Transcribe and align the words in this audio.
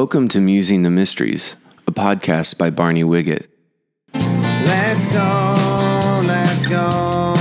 Welcome 0.00 0.28
to 0.28 0.40
Musing 0.40 0.84
the 0.84 0.90
Mysteries, 0.90 1.56
a 1.88 1.90
podcast 1.90 2.56
by 2.56 2.70
Barney 2.70 3.02
Wiggett. 3.02 3.48
Let's 4.14 5.06
go, 5.08 6.22
let's 6.24 6.66
go. 6.66 7.34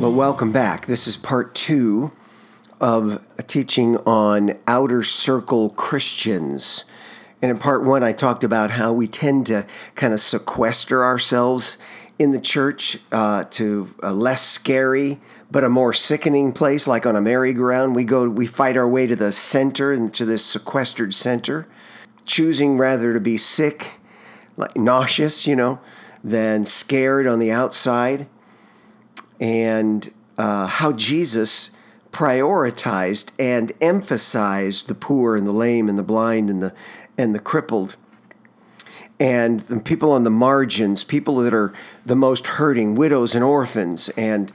Well, 0.00 0.14
welcome 0.14 0.50
back. 0.50 0.86
This 0.86 1.06
is 1.06 1.14
part 1.18 1.54
two 1.54 2.10
of 2.80 3.22
a 3.36 3.42
teaching 3.42 3.98
on 3.98 4.52
outer 4.66 5.02
circle 5.02 5.68
Christians. 5.68 6.86
And 7.42 7.50
in 7.50 7.58
part 7.58 7.84
one, 7.84 8.02
I 8.02 8.12
talked 8.12 8.44
about 8.44 8.70
how 8.70 8.94
we 8.94 9.06
tend 9.06 9.44
to 9.48 9.66
kind 9.94 10.14
of 10.14 10.20
sequester 10.20 11.04
ourselves 11.04 11.76
in 12.18 12.32
the 12.32 12.40
church 12.40 12.96
uh, 13.12 13.44
to 13.50 13.94
a 14.02 14.14
less 14.14 14.40
scary 14.40 15.20
but 15.50 15.64
a 15.64 15.68
more 15.68 15.92
sickening 15.92 16.52
place, 16.52 16.86
like 16.86 17.06
on 17.06 17.16
a 17.16 17.20
merry-go-round. 17.20 17.94
We 17.94 18.04
go, 18.04 18.28
we 18.28 18.46
fight 18.46 18.76
our 18.76 18.88
way 18.88 19.06
to 19.06 19.16
the 19.16 19.32
center 19.32 19.92
and 19.92 20.12
to 20.14 20.24
this 20.24 20.44
sequestered 20.44 21.14
center, 21.14 21.66
choosing 22.24 22.78
rather 22.78 23.14
to 23.14 23.20
be 23.20 23.36
sick, 23.36 23.94
like 24.56 24.76
nauseous, 24.76 25.46
you 25.46 25.54
know, 25.54 25.80
than 26.24 26.64
scared 26.64 27.26
on 27.26 27.38
the 27.38 27.52
outside. 27.52 28.26
And 29.40 30.12
uh, 30.36 30.66
how 30.66 30.92
Jesus 30.92 31.70
prioritized 32.10 33.28
and 33.38 33.72
emphasized 33.80 34.88
the 34.88 34.94
poor 34.94 35.36
and 35.36 35.46
the 35.46 35.52
lame 35.52 35.88
and 35.88 35.98
the 35.98 36.02
blind 36.02 36.48
and 36.48 36.62
the 36.62 36.74
and 37.18 37.34
the 37.34 37.38
crippled 37.38 37.96
and 39.18 39.60
the 39.60 39.80
people 39.80 40.12
on 40.12 40.24
the 40.24 40.30
margins, 40.30 41.04
people 41.04 41.36
that 41.36 41.54
are 41.54 41.72
the 42.04 42.16
most 42.16 42.46
hurting, 42.46 42.94
widows 42.94 43.34
and 43.34 43.42
orphans. 43.42 44.08
And 44.10 44.52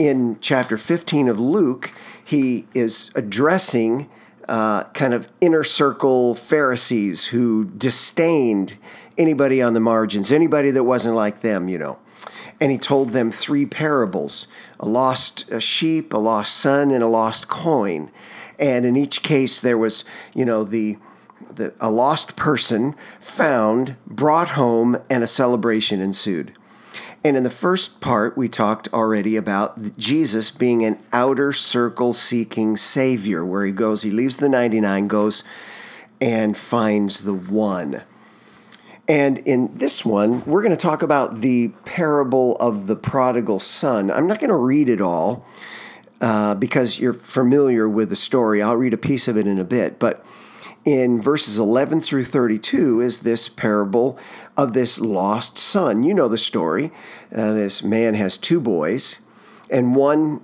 in 0.00 0.38
chapter 0.40 0.78
15 0.78 1.28
of 1.28 1.38
Luke, 1.38 1.92
he 2.24 2.66
is 2.72 3.10
addressing 3.14 4.08
uh, 4.48 4.84
kind 4.94 5.12
of 5.12 5.28
inner 5.42 5.62
circle 5.62 6.34
Pharisees 6.34 7.26
who 7.26 7.66
disdained 7.66 8.78
anybody 9.18 9.60
on 9.60 9.74
the 9.74 9.80
margins, 9.80 10.32
anybody 10.32 10.70
that 10.70 10.84
wasn't 10.84 11.14
like 11.14 11.42
them, 11.42 11.68
you 11.68 11.76
know. 11.76 11.98
And 12.62 12.72
he 12.72 12.78
told 12.78 13.10
them 13.10 13.30
three 13.30 13.66
parables 13.66 14.48
a 14.78 14.88
lost 14.88 15.60
sheep, 15.60 16.14
a 16.14 16.18
lost 16.18 16.56
son, 16.56 16.90
and 16.90 17.04
a 17.04 17.06
lost 17.06 17.48
coin. 17.48 18.10
And 18.58 18.86
in 18.86 18.96
each 18.96 19.22
case, 19.22 19.60
there 19.60 19.76
was, 19.76 20.06
you 20.34 20.46
know, 20.46 20.64
the 20.64 20.96
that 21.50 21.74
a 21.78 21.90
lost 21.90 22.36
person 22.36 22.94
found, 23.18 23.96
brought 24.06 24.50
home, 24.50 24.96
and 25.10 25.22
a 25.22 25.26
celebration 25.26 26.00
ensued. 26.00 26.54
And 27.22 27.36
in 27.36 27.42
the 27.42 27.50
first 27.50 28.00
part, 28.00 28.36
we 28.36 28.48
talked 28.48 28.88
already 28.94 29.36
about 29.36 29.98
Jesus 29.98 30.50
being 30.50 30.84
an 30.84 30.98
outer 31.12 31.52
circle 31.52 32.14
seeking 32.14 32.78
Savior, 32.78 33.44
where 33.44 33.66
he 33.66 33.72
goes, 33.72 34.02
he 34.02 34.10
leaves 34.10 34.38
the 34.38 34.48
99, 34.48 35.06
goes 35.06 35.44
and 36.20 36.56
finds 36.56 37.20
the 37.20 37.34
one. 37.34 38.02
And 39.06 39.38
in 39.38 39.74
this 39.74 40.04
one, 40.04 40.44
we're 40.44 40.62
going 40.62 40.70
to 40.70 40.76
talk 40.76 41.02
about 41.02 41.40
the 41.40 41.68
parable 41.84 42.56
of 42.56 42.86
the 42.86 42.96
prodigal 42.96 43.58
son. 43.58 44.10
I'm 44.10 44.26
not 44.26 44.38
going 44.38 44.50
to 44.50 44.56
read 44.56 44.88
it 44.88 45.00
all 45.00 45.44
uh, 46.20 46.54
because 46.54 47.00
you're 47.00 47.14
familiar 47.14 47.88
with 47.88 48.08
the 48.08 48.16
story. 48.16 48.62
I'll 48.62 48.76
read 48.76 48.94
a 48.94 48.98
piece 48.98 49.26
of 49.26 49.36
it 49.36 49.46
in 49.46 49.58
a 49.58 49.64
bit. 49.64 49.98
But 49.98 50.24
in 50.84 51.20
verses 51.20 51.58
11 51.58 52.00
through 52.00 52.24
32 52.24 53.00
is 53.00 53.20
this 53.20 53.48
parable 53.48 54.18
of 54.56 54.72
this 54.72 55.00
lost 55.00 55.58
son. 55.58 56.02
You 56.02 56.14
know 56.14 56.28
the 56.28 56.38
story. 56.38 56.90
Uh, 57.34 57.52
this 57.52 57.82
man 57.82 58.14
has 58.14 58.38
two 58.38 58.60
boys, 58.60 59.20
and 59.70 59.94
one 59.94 60.42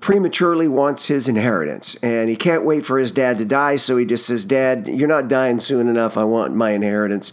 prematurely 0.00 0.68
wants 0.68 1.06
his 1.06 1.28
inheritance, 1.28 1.96
and 2.02 2.28
he 2.28 2.36
can't 2.36 2.64
wait 2.64 2.84
for 2.84 2.98
his 2.98 3.12
dad 3.12 3.38
to 3.38 3.44
die, 3.44 3.76
so 3.76 3.96
he 3.96 4.04
just 4.04 4.26
says, 4.26 4.44
Dad, 4.44 4.88
you're 4.88 5.08
not 5.08 5.28
dying 5.28 5.60
soon 5.60 5.88
enough. 5.88 6.16
I 6.16 6.24
want 6.24 6.54
my 6.54 6.70
inheritance. 6.70 7.32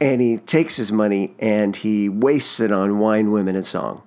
And 0.00 0.20
he 0.22 0.38
takes 0.38 0.78
his 0.78 0.90
money 0.90 1.34
and 1.38 1.76
he 1.76 2.08
wastes 2.08 2.58
it 2.58 2.72
on 2.72 2.98
wine, 2.98 3.32
women, 3.32 3.54
and 3.54 3.66
song. 3.66 4.02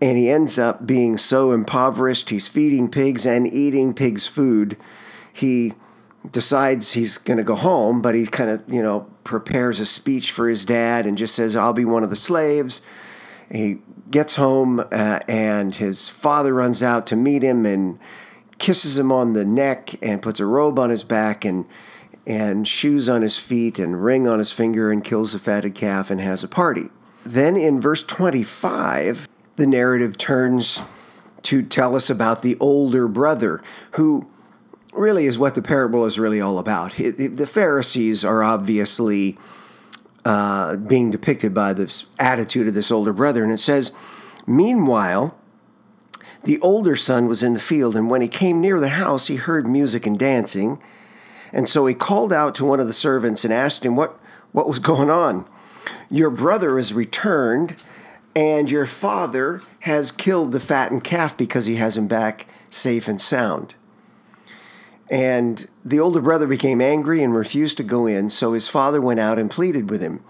And 0.00 0.16
he 0.16 0.30
ends 0.30 0.58
up 0.58 0.86
being 0.86 1.18
so 1.18 1.52
impoverished, 1.52 2.30
he's 2.30 2.48
feeding 2.48 2.90
pigs 2.90 3.26
and 3.26 3.52
eating 3.52 3.92
pigs' 3.92 4.26
food. 4.26 4.78
He 5.30 5.74
decides 6.30 6.92
he's 6.92 7.18
going 7.18 7.36
to 7.36 7.44
go 7.44 7.54
home, 7.54 8.00
but 8.00 8.14
he 8.14 8.26
kind 8.26 8.50
of, 8.50 8.62
you 8.66 8.82
know, 8.82 9.08
prepares 9.24 9.80
a 9.80 9.86
speech 9.86 10.32
for 10.32 10.48
his 10.48 10.64
dad 10.64 11.06
and 11.06 11.18
just 11.18 11.34
says, 11.34 11.56
I'll 11.56 11.72
be 11.72 11.84
one 11.84 12.02
of 12.02 12.10
the 12.10 12.16
slaves. 12.16 12.80
He 13.50 13.80
gets 14.10 14.36
home 14.36 14.80
uh, 14.80 15.20
and 15.28 15.74
his 15.74 16.08
father 16.08 16.54
runs 16.54 16.82
out 16.82 17.06
to 17.08 17.16
meet 17.16 17.42
him 17.42 17.66
and 17.66 17.98
kisses 18.58 18.98
him 18.98 19.10
on 19.10 19.32
the 19.32 19.44
neck 19.44 19.94
and 20.02 20.22
puts 20.22 20.40
a 20.40 20.46
robe 20.46 20.78
on 20.78 20.90
his 20.90 21.04
back 21.04 21.44
and 21.44 21.66
and 22.26 22.66
shoes 22.66 23.06
on 23.06 23.20
his 23.20 23.36
feet 23.36 23.78
and 23.78 24.02
ring 24.02 24.26
on 24.26 24.38
his 24.38 24.50
finger 24.50 24.90
and 24.90 25.04
kills 25.04 25.34
a 25.34 25.38
fatted 25.38 25.74
calf 25.74 26.10
and 26.10 26.22
has 26.22 26.42
a 26.42 26.48
party. 26.48 26.88
Then 27.24 27.54
in 27.54 27.82
verse 27.82 28.02
25, 28.02 29.28
the 29.56 29.66
narrative 29.66 30.16
turns 30.16 30.82
to 31.42 31.62
tell 31.62 31.94
us 31.94 32.08
about 32.08 32.40
the 32.40 32.56
older 32.60 33.06
brother 33.08 33.62
who 33.92 34.26
really 34.94 35.26
is 35.26 35.38
what 35.38 35.54
the 35.54 35.62
parable 35.62 36.04
is 36.04 36.18
really 36.18 36.40
all 36.40 36.58
about. 36.58 36.92
The 36.92 37.48
Pharisees 37.50 38.24
are 38.24 38.42
obviously 38.42 39.36
uh, 40.24 40.76
being 40.76 41.10
depicted 41.10 41.52
by 41.52 41.72
this 41.72 42.06
attitude 42.18 42.68
of 42.68 42.74
this 42.74 42.90
older 42.90 43.12
brother, 43.12 43.42
and 43.42 43.52
it 43.52 43.58
says, 43.58 43.92
Meanwhile, 44.46 45.36
the 46.44 46.60
older 46.60 46.96
son 46.96 47.26
was 47.26 47.42
in 47.42 47.54
the 47.54 47.60
field, 47.60 47.96
and 47.96 48.10
when 48.10 48.20
he 48.20 48.28
came 48.28 48.60
near 48.60 48.78
the 48.78 48.90
house, 48.90 49.28
he 49.28 49.36
heard 49.36 49.66
music 49.66 50.06
and 50.06 50.18
dancing. 50.18 50.80
And 51.52 51.68
so 51.68 51.86
he 51.86 51.94
called 51.94 52.32
out 52.32 52.54
to 52.56 52.64
one 52.64 52.80
of 52.80 52.86
the 52.86 52.92
servants 52.92 53.44
and 53.44 53.52
asked 53.52 53.84
him 53.84 53.96
what, 53.96 54.18
what 54.52 54.68
was 54.68 54.78
going 54.78 55.10
on. 55.10 55.46
Your 56.10 56.30
brother 56.30 56.76
has 56.76 56.92
returned, 56.92 57.82
and 58.36 58.70
your 58.70 58.86
father 58.86 59.62
has 59.80 60.12
killed 60.12 60.52
the 60.52 60.60
fattened 60.60 61.04
calf 61.04 61.36
because 61.36 61.66
he 61.66 61.76
has 61.76 61.96
him 61.96 62.08
back 62.08 62.46
safe 62.70 63.08
and 63.08 63.20
sound. 63.20 63.74
And 65.10 65.68
the 65.84 66.00
older 66.00 66.20
brother 66.20 66.46
became 66.46 66.80
angry 66.80 67.22
and 67.22 67.34
refused 67.34 67.76
to 67.76 67.82
go 67.82 68.06
in, 68.06 68.30
so 68.30 68.52
his 68.52 68.68
father 68.68 69.00
went 69.00 69.20
out 69.20 69.38
and 69.38 69.50
pleaded 69.50 69.90
with 69.90 70.00
him. 70.00 70.24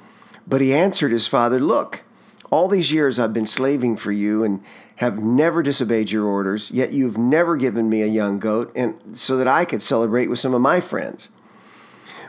But 0.47 0.61
he 0.61 0.75
answered 0.75 1.13
his 1.13 1.27
father, 1.27 1.61
Look, 1.61 2.05
all 2.51 2.69
these 2.69 2.93
years 2.93 3.19
I've 3.19 3.33
been 3.33 3.47
slaving 3.47 3.97
for 3.97 4.13
you 4.13 4.45
and 4.45 4.63
have 4.97 5.19
never 5.19 5.63
disobeyed 5.63 6.11
your 6.11 6.25
orders, 6.25 6.71
yet 6.71 6.93
you've 6.93 7.19
never 7.19 7.57
given 7.57 7.89
me 7.89 8.03
a 8.03 8.07
young 8.07 8.39
goat 8.39 8.71
and 8.77 9.17
so 9.17 9.37
that 9.37 9.49
I 9.49 9.65
could 9.65 9.83
celebrate 9.83 10.29
with 10.29 10.39
some 10.39 10.55
of 10.55 10.61
my 10.61 10.81
friends. 10.81 11.31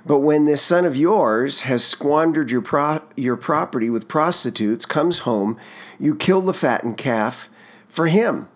But 0.05 0.19
when 0.19 0.45
this 0.45 0.61
son 0.61 0.85
of 0.85 0.95
yours 0.95 1.61
has 1.61 1.83
squandered 1.83 2.51
your 2.51 2.61
pro- 2.61 3.01
your 3.15 3.35
property 3.35 3.89
with 3.89 4.07
prostitutes, 4.07 4.85
comes 4.85 5.19
home, 5.19 5.57
you 5.99 6.15
kill 6.15 6.41
the 6.41 6.53
fattened 6.53 6.97
calf 6.97 7.49
for 7.87 8.07
him. 8.07 8.47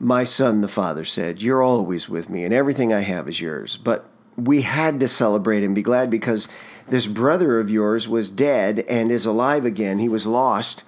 My 0.00 0.24
son, 0.24 0.60
the 0.60 0.68
father 0.68 1.04
said, 1.04 1.42
You're 1.42 1.62
always 1.62 2.08
with 2.08 2.30
me, 2.30 2.44
and 2.44 2.54
everything 2.54 2.92
I 2.92 3.00
have 3.00 3.28
is 3.28 3.40
yours. 3.40 3.76
But 3.76 4.08
we 4.36 4.62
had 4.62 5.00
to 5.00 5.08
celebrate 5.08 5.64
and 5.64 5.74
be 5.74 5.82
glad 5.82 6.10
because 6.10 6.46
this 6.88 7.06
brother 7.06 7.58
of 7.58 7.70
yours 7.70 8.08
was 8.08 8.30
dead 8.30 8.84
and 8.88 9.10
is 9.10 9.26
alive 9.26 9.64
again. 9.64 9.98
He 9.98 10.08
was 10.08 10.26
lost 10.26 10.84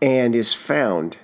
and 0.00 0.34
is 0.34 0.54
found. 0.54 1.18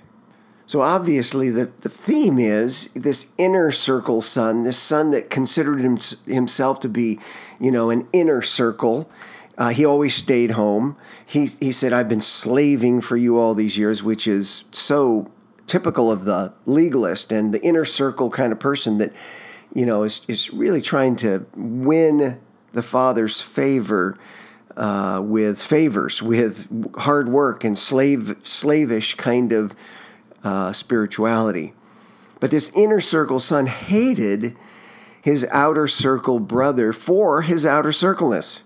So 0.66 0.80
obviously, 0.80 1.50
the, 1.50 1.66
the 1.82 1.88
theme 1.88 2.38
is 2.38 2.92
this 2.94 3.30
inner 3.38 3.70
circle 3.70 4.22
son, 4.22 4.64
this 4.64 4.78
son 4.78 5.10
that 5.12 5.30
considered 5.30 5.80
him, 5.80 5.98
himself 6.26 6.80
to 6.80 6.88
be, 6.88 7.20
you 7.60 7.70
know, 7.70 7.90
an 7.90 8.08
inner 8.12 8.42
circle. 8.42 9.08
Uh, 9.58 9.68
he 9.68 9.84
always 9.84 10.14
stayed 10.14 10.52
home. 10.52 10.96
He, 11.24 11.46
he 11.60 11.72
said, 11.72 11.92
I've 11.92 12.08
been 12.08 12.22
slaving 12.22 13.02
for 13.02 13.16
you 13.16 13.38
all 13.38 13.54
these 13.54 13.76
years, 13.76 14.02
which 14.02 14.26
is 14.26 14.64
so 14.72 15.30
typical 15.72 16.12
of 16.12 16.26
the 16.26 16.52
legalist 16.66 17.32
and 17.32 17.54
the 17.54 17.62
inner 17.62 17.86
circle 17.86 18.28
kind 18.28 18.52
of 18.52 18.60
person 18.60 18.98
that 18.98 19.10
you 19.74 19.86
know 19.86 20.02
is, 20.02 20.20
is 20.28 20.52
really 20.52 20.82
trying 20.82 21.16
to 21.16 21.46
win 21.56 22.38
the 22.74 22.82
father's 22.82 23.40
favor 23.40 24.18
uh, 24.76 25.22
with 25.24 25.62
favors 25.62 26.22
with 26.22 26.68
hard 26.98 27.30
work 27.30 27.64
and 27.64 27.78
slave 27.78 28.36
slavish 28.42 29.14
kind 29.14 29.50
of 29.50 29.74
uh, 30.44 30.74
spirituality. 30.74 31.72
But 32.38 32.50
this 32.50 32.70
inner 32.76 33.00
circle 33.00 33.40
son 33.40 33.66
hated 33.66 34.54
his 35.22 35.46
outer 35.50 35.88
circle 35.88 36.38
brother 36.38 36.92
for 36.92 37.40
his 37.40 37.64
outer 37.64 37.92
circleness. 37.92 38.62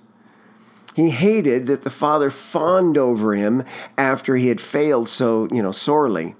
He 0.96 1.10
hated 1.10 1.68
that 1.68 1.82
the 1.82 1.90
father 1.90 2.30
fawned 2.30 2.98
over 2.98 3.36
him 3.36 3.62
after 3.96 4.34
he 4.34 4.48
had 4.48 4.60
failed 4.60 5.08
so 5.08 5.46
you 5.52 5.62
know 5.62 5.70
sorely 5.70 6.34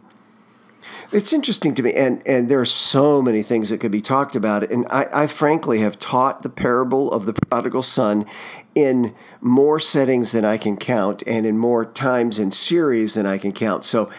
it's 1.12 1.32
interesting 1.32 1.74
to 1.74 1.82
me, 1.82 1.92
and, 1.92 2.22
and 2.26 2.48
there 2.48 2.60
are 2.60 2.64
so 2.64 3.22
many 3.22 3.42
things 3.42 3.70
that 3.70 3.78
could 3.78 3.92
be 3.92 4.00
talked 4.00 4.36
about. 4.36 4.70
And 4.70 4.86
I, 4.90 5.06
I 5.12 5.26
frankly 5.26 5.80
have 5.80 5.98
taught 5.98 6.42
the 6.42 6.48
parable 6.48 7.12
of 7.12 7.26
the 7.26 7.32
prodigal 7.32 7.82
son 7.82 8.26
in 8.74 9.14
more 9.40 9.80
settings 9.80 10.32
than 10.32 10.44
I 10.44 10.58
can 10.58 10.76
count, 10.76 11.22
and 11.26 11.46
in 11.46 11.58
more 11.58 11.84
times 11.84 12.38
and 12.38 12.52
series 12.52 13.14
than 13.14 13.26
I 13.26 13.38
can 13.38 13.52
count. 13.52 13.84
So 13.84 14.10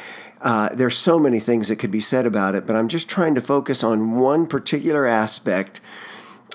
uh, 0.42 0.69
there's 0.74 0.98
so 0.98 1.19
many 1.19 1.39
things 1.39 1.68
that 1.68 1.78
could 1.78 1.92
be 1.92 2.00
said 2.00 2.25
about 2.25 2.56
it, 2.56 2.66
but 2.66 2.75
I'm 2.75 2.88
just 2.88 3.10
trying 3.10 3.36
to 3.36 3.42
focus 3.42 3.83
on 3.83 4.18
one 4.19 4.48
particular 4.48 5.06
aspect 5.06 5.81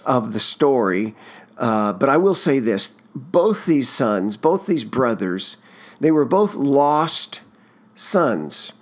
of 0.05 0.33
the 0.33 0.41
story. 0.41 1.15
Uh, 1.59 1.93
but 1.93 2.09
I 2.09 2.17
will 2.17 2.35
say 2.35 2.59
this 2.59 2.97
both 3.15 3.67
these 3.67 3.89
sons, 3.89 4.37
both 4.37 4.67
these 4.67 4.85
brothers, 4.85 5.59
they 6.01 6.11
were 6.11 6.25
both 6.25 6.55
lost 6.55 7.43
sons. 7.95 8.73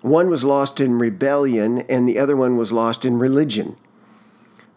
One 0.00 0.30
was 0.30 0.44
lost 0.44 0.80
in 0.80 0.98
rebellion, 0.98 1.80
and 1.88 2.08
the 2.08 2.18
other 2.18 2.36
one 2.36 2.56
was 2.56 2.72
lost 2.72 3.04
in 3.04 3.18
religion. 3.18 3.76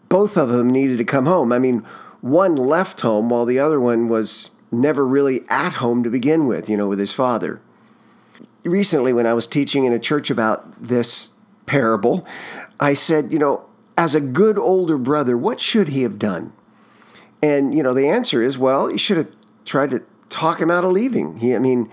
Both 0.08 0.36
of 0.36 0.48
them 0.48 0.70
needed 0.70 0.98
to 0.98 1.04
come 1.04 1.26
home. 1.26 1.52
I 1.52 1.58
mean, 1.58 1.86
one 2.20 2.56
left 2.56 3.00
home 3.00 3.30
while 3.30 3.44
the 3.44 3.58
other 3.58 3.80
one 3.80 4.08
was 4.08 4.50
never 4.70 5.06
really 5.06 5.42
at 5.48 5.74
home 5.74 6.02
to 6.02 6.10
begin 6.10 6.46
with, 6.46 6.68
you 6.68 6.76
know, 6.76 6.88
with 6.88 6.98
his 6.98 7.12
father. 7.12 7.60
Recently, 8.64 9.12
when 9.12 9.26
I 9.26 9.34
was 9.34 9.46
teaching 9.46 9.84
in 9.84 9.92
a 9.92 9.98
church 9.98 10.30
about 10.30 10.80
this 10.80 11.30
parable, 11.66 12.26
I 12.80 12.94
said, 12.94 13.32
you 13.32 13.38
know, 13.38 13.64
as 13.96 14.14
a 14.14 14.20
good 14.20 14.58
older 14.58 14.98
brother, 14.98 15.36
what 15.36 15.60
should 15.60 15.88
he 15.88 16.02
have 16.02 16.18
done? 16.18 16.52
And, 17.42 17.74
you 17.74 17.82
know, 17.82 17.92
the 17.92 18.08
answer 18.08 18.42
is, 18.42 18.56
well, 18.56 18.88
he 18.88 18.98
should 18.98 19.16
have 19.16 19.28
tried 19.64 19.90
to 19.90 20.02
talk 20.28 20.60
him 20.60 20.70
out 20.70 20.84
of 20.84 20.92
leaving. 20.92 21.38
He, 21.38 21.54
I 21.54 21.58
mean, 21.58 21.90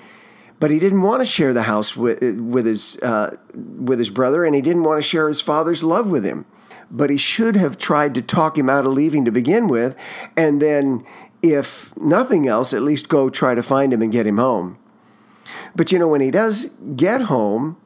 but 0.60 0.72
he 0.72 0.80
didn't 0.80 1.02
want 1.02 1.22
to 1.22 1.26
share 1.26 1.54
the 1.54 1.64
house 1.64 1.96
with, 1.96 2.22
with 2.40 2.66
his 2.66 2.98
uh, 2.98 3.38
with 3.54 3.98
his 3.98 4.10
brother, 4.10 4.44
and 4.44 4.54
he 4.54 4.62
didn't 4.62 4.84
want 4.84 4.98
to 4.98 5.08
share 5.08 5.28
his 5.28 5.42
father's 5.42 5.84
love 5.84 6.10
with 6.10 6.26
him. 6.26 6.46
But 6.92 7.10
he 7.10 7.18
should 7.18 7.56
have 7.56 7.78
tried 7.78 8.16
to 8.16 8.22
talk 8.22 8.58
him 8.58 8.70
out 8.70 8.86
of 8.86 8.94
leaving 8.94 9.24
to 9.26 9.32
begin 9.32 9.68
with, 9.68 9.96
and 10.36 10.62
then, 10.62 11.06
if 11.42 11.96
nothing 11.98 12.48
else, 12.48 12.74
at 12.74 12.82
least 12.82 13.10
go 13.10 13.30
try 13.30 13.56
to 13.56 13.64
find 13.64 13.94
him 13.94 14.02
and 14.02 14.12
get 14.12 14.28
him 14.28 14.38
home. 14.38 14.78
But 15.76 15.92
you 15.92 16.00
know, 16.00 16.08
when 16.08 16.22
he 16.22 16.32
does 16.32 16.66
get 16.96 17.22
home, 17.22 17.78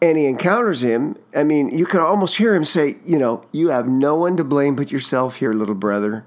and 0.00 0.18
he 0.18 0.26
encounters 0.26 0.82
him, 0.82 1.16
I 1.34 1.44
mean, 1.44 1.68
you 1.68 1.86
can 1.86 2.00
almost 2.00 2.36
hear 2.36 2.54
him 2.56 2.64
say, 2.64 2.96
you 3.04 3.18
know, 3.18 3.46
you 3.52 3.68
have 3.68 3.86
no 3.86 4.16
one 4.16 4.36
to 4.36 4.44
blame 4.44 4.74
but 4.74 4.90
yourself 4.90 5.36
here, 5.36 5.52
little 5.52 5.76
brother. 5.76 6.26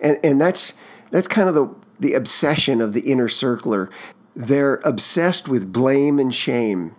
And 0.00 0.18
and 0.24 0.40
that's 0.40 0.72
that's 1.10 1.28
kind 1.28 1.48
of 1.48 1.54
the 1.54 1.74
the 2.00 2.14
obsession 2.14 2.80
of 2.80 2.94
the 2.94 3.00
inner 3.00 3.28
circler. 3.28 3.90
They're 4.38 4.76
obsessed 4.84 5.48
with 5.48 5.72
blame 5.72 6.20
and 6.20 6.32
shame. 6.32 6.94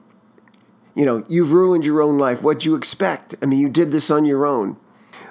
You 0.94 1.06
know, 1.06 1.24
you've 1.30 1.53
ruined 1.53 1.86
your 1.86 2.01
own 2.01 2.18
life. 2.18 2.44
What'd 2.44 2.65
you 2.65 2.75
expect? 2.75 3.33
I 3.41 3.45
mean, 3.45 3.59
you 3.59 3.69
did 3.69 3.94
this 3.94 4.12
on 4.12 4.25
your 4.25 4.45
own. 4.45 4.75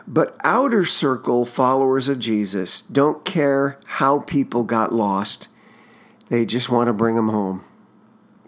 But 0.07 0.35
outer 0.43 0.87
circle 0.87 1.45
followers 1.45 2.09
of 2.09 2.19
Jesus 2.19 2.81
don't 2.81 3.27
care 3.27 3.79
how 3.85 4.21
people 4.21 4.65
got 4.65 4.95
lost. 4.95 5.49
They 6.31 6.47
just 6.47 6.71
want 6.71 6.87
to 6.87 6.95
bring 6.95 7.15
them 7.15 7.29
home. 7.29 7.63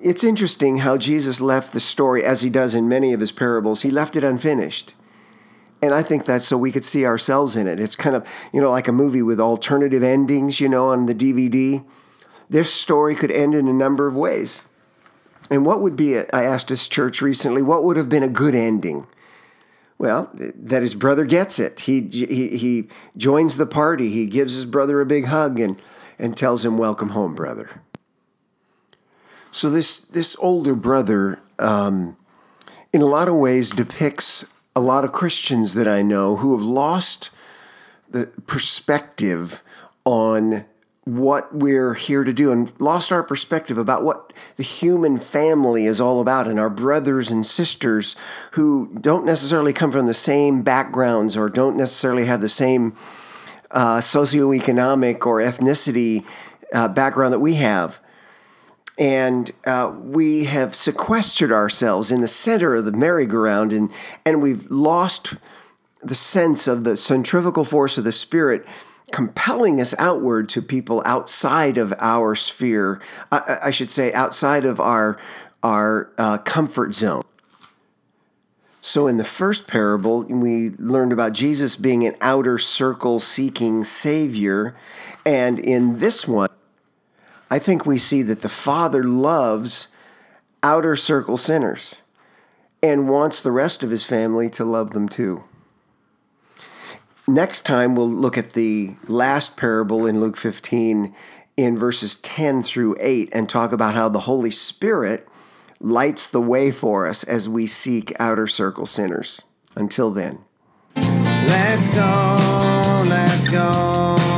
It's 0.00 0.24
interesting 0.24 0.78
how 0.78 0.96
Jesus 0.96 1.42
left 1.42 1.74
the 1.74 1.80
story, 1.80 2.24
as 2.24 2.40
he 2.40 2.48
does 2.48 2.74
in 2.74 2.88
many 2.88 3.12
of 3.12 3.20
his 3.20 3.30
parables, 3.30 3.82
he 3.82 3.90
left 3.90 4.16
it 4.16 4.24
unfinished. 4.24 4.94
And 5.82 5.92
I 5.92 6.02
think 6.02 6.24
that's 6.24 6.46
so 6.46 6.56
we 6.56 6.72
could 6.72 6.84
see 6.86 7.04
ourselves 7.04 7.56
in 7.56 7.66
it. 7.66 7.78
It's 7.78 7.94
kind 7.94 8.16
of, 8.16 8.26
you 8.54 8.62
know, 8.62 8.70
like 8.70 8.88
a 8.88 8.92
movie 8.92 9.20
with 9.20 9.38
alternative 9.38 10.02
endings, 10.02 10.60
you 10.60 10.68
know, 10.70 10.88
on 10.88 11.04
the 11.04 11.14
DVD. 11.14 11.84
This 12.50 12.74
story 12.74 13.14
could 13.14 13.30
end 13.30 13.54
in 13.54 13.68
a 13.68 13.72
number 13.72 14.08
of 14.08 14.16
ways. 14.16 14.62
And 15.50 15.64
what 15.64 15.80
would 15.80 15.94
be, 15.94 16.14
a, 16.14 16.26
I 16.32 16.42
asked 16.42 16.68
this 16.68 16.88
church 16.88 17.22
recently, 17.22 17.62
what 17.62 17.84
would 17.84 17.96
have 17.96 18.08
been 18.08 18.24
a 18.24 18.28
good 18.28 18.56
ending? 18.56 19.06
Well, 19.98 20.30
that 20.34 20.82
his 20.82 20.94
brother 20.94 21.24
gets 21.24 21.58
it. 21.60 21.80
He, 21.80 22.00
he, 22.00 22.56
he 22.56 22.88
joins 23.16 23.56
the 23.56 23.66
party. 23.66 24.08
He 24.08 24.26
gives 24.26 24.54
his 24.54 24.64
brother 24.64 25.00
a 25.00 25.06
big 25.06 25.26
hug 25.26 25.60
and, 25.60 25.80
and 26.18 26.36
tells 26.36 26.64
him, 26.64 26.76
Welcome 26.76 27.10
home, 27.10 27.34
brother. 27.34 27.82
So, 29.52 29.68
this, 29.68 30.00
this 30.00 30.36
older 30.38 30.74
brother, 30.74 31.40
um, 31.58 32.16
in 32.92 33.02
a 33.02 33.06
lot 33.06 33.28
of 33.28 33.34
ways, 33.34 33.70
depicts 33.70 34.46
a 34.74 34.80
lot 34.80 35.04
of 35.04 35.12
Christians 35.12 35.74
that 35.74 35.86
I 35.86 36.02
know 36.02 36.36
who 36.36 36.56
have 36.56 36.66
lost 36.66 37.30
the 38.08 38.26
perspective 38.46 39.62
on 40.04 40.64
what 41.04 41.54
we're 41.54 41.94
here 41.94 42.24
to 42.24 42.32
do 42.32 42.52
and 42.52 42.72
lost 42.78 43.10
our 43.10 43.22
perspective 43.22 43.78
about 43.78 44.04
what 44.04 44.32
the 44.56 44.62
human 44.62 45.18
family 45.18 45.86
is 45.86 46.00
all 46.00 46.20
about 46.20 46.46
and 46.46 46.60
our 46.60 46.68
brothers 46.68 47.30
and 47.30 47.44
sisters 47.44 48.16
who 48.52 48.94
don't 49.00 49.24
necessarily 49.24 49.72
come 49.72 49.90
from 49.90 50.06
the 50.06 50.14
same 50.14 50.62
backgrounds 50.62 51.36
or 51.36 51.48
don't 51.48 51.76
necessarily 51.76 52.26
have 52.26 52.42
the 52.42 52.48
same 52.48 52.94
uh, 53.70 53.98
socioeconomic 53.98 55.24
or 55.24 55.38
ethnicity 55.38 56.24
uh, 56.74 56.86
background 56.88 57.32
that 57.32 57.40
we 57.40 57.54
have. 57.54 57.98
And 58.98 59.50
uh, 59.64 59.94
we 59.96 60.44
have 60.44 60.74
sequestered 60.74 61.50
ourselves 61.50 62.12
in 62.12 62.20
the 62.20 62.28
center 62.28 62.74
of 62.74 62.84
the 62.84 62.92
merry-go-round 62.92 63.72
and, 63.72 63.90
and 64.26 64.42
we've 64.42 64.70
lost 64.70 65.34
the 66.02 66.14
sense 66.14 66.68
of 66.68 66.84
the 66.84 66.96
centrifugal 66.96 67.64
force 67.64 67.96
of 67.96 68.04
the 68.04 68.12
Spirit 68.12 68.66
compelling 69.12 69.80
us 69.80 69.94
outward 69.98 70.48
to 70.50 70.62
people 70.62 71.02
outside 71.04 71.76
of 71.76 71.92
our 71.98 72.34
sphere. 72.34 73.00
I, 73.30 73.58
I 73.64 73.70
should 73.70 73.90
say, 73.90 74.12
outside 74.12 74.64
of 74.64 74.80
our 74.80 75.18
our 75.62 76.10
uh, 76.16 76.38
comfort 76.38 76.94
zone. 76.94 77.22
So, 78.80 79.06
in 79.06 79.18
the 79.18 79.24
first 79.24 79.68
parable, 79.68 80.24
we 80.24 80.70
learned 80.70 81.12
about 81.12 81.34
Jesus 81.34 81.76
being 81.76 82.06
an 82.06 82.16
outer 82.20 82.56
circle 82.56 83.20
seeking 83.20 83.84
Savior. 83.84 84.74
And 85.26 85.58
in 85.58 85.98
this 85.98 86.26
one, 86.26 86.48
I 87.50 87.58
think 87.58 87.84
we 87.84 87.98
see 87.98 88.22
that 88.22 88.40
the 88.40 88.48
Father 88.48 89.04
loves 89.04 89.88
outer 90.62 90.96
circle 90.96 91.36
sinners 91.36 92.00
and 92.82 93.08
wants 93.08 93.42
the 93.42 93.50
rest 93.50 93.82
of 93.82 93.90
his 93.90 94.04
family 94.04 94.48
to 94.50 94.64
love 94.64 94.90
them 94.90 95.08
too. 95.08 95.44
Next 97.30 97.60
time, 97.60 97.94
we'll 97.94 98.10
look 98.10 98.36
at 98.36 98.54
the 98.54 98.96
last 99.06 99.56
parable 99.56 100.04
in 100.04 100.20
Luke 100.20 100.36
15 100.36 101.14
in 101.56 101.78
verses 101.78 102.16
10 102.16 102.64
through 102.64 102.96
8 102.98 103.28
and 103.32 103.48
talk 103.48 103.70
about 103.70 103.94
how 103.94 104.08
the 104.08 104.20
Holy 104.20 104.50
Spirit 104.50 105.28
lights 105.78 106.28
the 106.28 106.40
way 106.40 106.72
for 106.72 107.06
us 107.06 107.22
as 107.22 107.48
we 107.48 107.68
seek 107.68 108.12
outer 108.18 108.48
circle 108.48 108.84
sinners. 108.84 109.44
Until 109.76 110.10
then. 110.10 110.40
Let's 110.96 111.88
go, 111.94 113.04
let's 113.06 113.46
go. 113.46 114.29